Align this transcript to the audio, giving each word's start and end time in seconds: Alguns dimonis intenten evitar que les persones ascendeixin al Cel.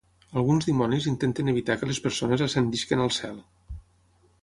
Alguns 0.41 0.67
dimonis 0.69 1.09
intenten 1.11 1.53
evitar 1.53 1.77
que 1.83 1.91
les 1.91 2.01
persones 2.09 2.47
ascendeixin 2.49 3.07
al 3.07 3.17
Cel. 3.23 3.41